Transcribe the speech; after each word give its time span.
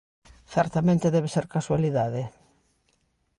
Certamente 0.55 1.13
debe 1.15 1.29
ser 1.35 1.45
casualidade. 1.55 2.23